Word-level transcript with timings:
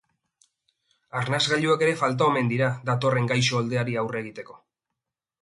Arnasgailuak 1.19 1.83
ere 1.87 1.93
falta 1.99 2.31
omen 2.33 2.49
dira, 2.53 2.71
datorren 2.89 3.31
gaixo 3.35 3.61
oldeari 3.61 4.01
aurre 4.07 4.25
egiteko. 4.27 4.59